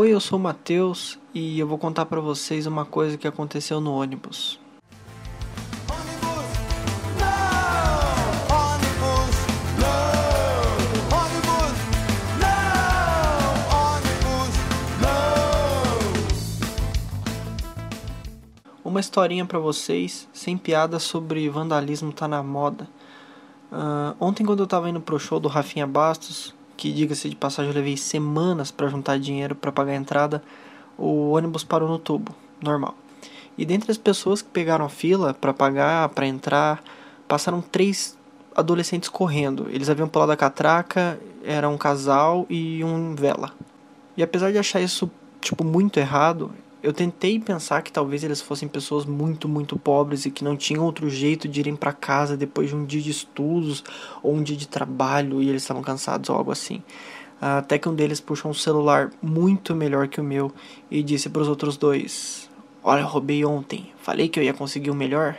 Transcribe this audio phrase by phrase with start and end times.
[0.00, 3.80] Oi, eu sou o Matheus e eu vou contar para vocês uma coisa que aconteceu
[3.80, 4.60] no ônibus.
[18.84, 22.88] Uma historinha para vocês, sem piada, sobre vandalismo tá na moda.
[23.72, 27.72] Uh, ontem, quando eu tava indo pro show do Rafinha Bastos, que diga-se de passagem
[27.72, 30.42] eu levei semanas para juntar dinheiro para pagar a entrada,
[30.96, 32.32] o ônibus parou no tubo,
[32.62, 32.94] normal.
[33.58, 36.80] E dentre as pessoas que pegaram a fila para pagar, para entrar,
[37.26, 38.16] passaram três
[38.54, 39.66] adolescentes correndo.
[39.70, 43.52] Eles haviam pulado a catraca, era um casal e um vela.
[44.16, 45.10] E apesar de achar isso
[45.40, 50.30] tipo muito errado, eu tentei pensar que talvez eles fossem pessoas muito, muito pobres e
[50.30, 53.82] que não tinham outro jeito de irem para casa depois de um dia de estudos
[54.22, 56.82] ou um dia de trabalho e eles estavam cansados ou algo assim.
[57.40, 60.52] Até que um deles puxou um celular muito melhor que o meu
[60.90, 62.48] e disse para os outros dois:
[62.82, 65.36] Olha, roubei ontem, falei que eu ia conseguir o um melhor.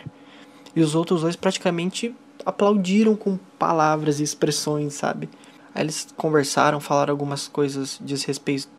[0.76, 2.14] E os outros dois praticamente
[2.46, 5.30] aplaudiram com palavras e expressões, sabe?
[5.74, 8.70] Aí eles conversaram, falaram algumas coisas desrespeito,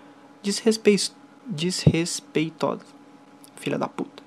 [0.43, 1.20] desrespeito
[1.51, 2.84] desrespeitosa.
[3.56, 4.23] Filha da puta.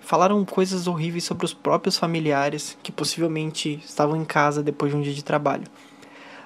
[0.00, 5.02] Falaram coisas horríveis sobre os próprios familiares que possivelmente estavam em casa depois de um
[5.02, 5.64] dia de trabalho.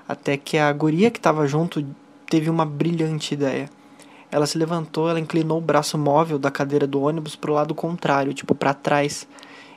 [0.09, 1.87] Até que a guria que estava junto
[2.29, 3.71] teve uma brilhante ideia.
[4.31, 7.75] Ela se levantou, ela inclinou o braço móvel da cadeira do ônibus para o lado
[7.75, 9.29] contrário, tipo para trás,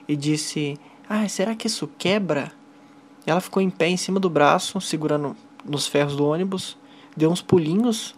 [0.07, 2.51] e disse: Ah, será que isso quebra?
[3.25, 6.77] Ela ficou em pé em cima do braço, segurando nos ferros do ônibus,
[7.15, 8.15] deu uns pulinhos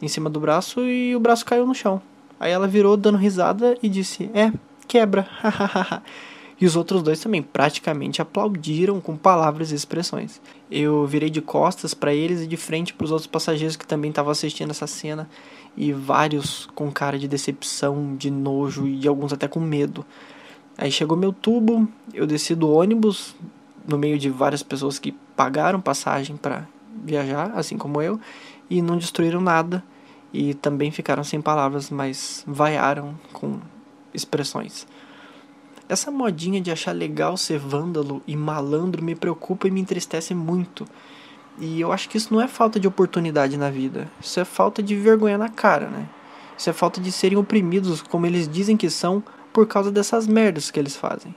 [0.00, 2.00] em cima do braço e o braço caiu no chão.
[2.38, 4.52] Aí ela virou dando risada e disse: É,
[4.88, 5.28] quebra.
[6.58, 10.40] e os outros dois também praticamente aplaudiram com palavras e expressões.
[10.70, 14.08] Eu virei de costas para eles e de frente para os outros passageiros que também
[14.08, 15.28] estavam assistindo essa cena
[15.76, 20.04] e vários com cara de decepção, de nojo e alguns até com medo.
[20.78, 23.34] Aí chegou meu tubo, eu desci do ônibus
[23.86, 26.66] no meio de várias pessoas que pagaram passagem para
[27.04, 28.18] viajar, assim como eu,
[28.68, 29.82] e não destruíram nada
[30.32, 33.58] e também ficaram sem palavras, mas vaiaram com
[34.14, 34.86] expressões.
[35.88, 40.86] Essa modinha de achar legal ser vândalo e malandro me preocupa e me entristece muito.
[41.58, 44.82] E eu acho que isso não é falta de oportunidade na vida, isso é falta
[44.82, 46.08] de vergonha na cara, né?
[46.56, 50.70] Isso é falta de serem oprimidos como eles dizem que são por causa dessas merdas
[50.70, 51.34] que eles fazem.